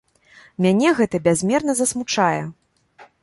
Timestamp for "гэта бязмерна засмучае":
0.99-2.39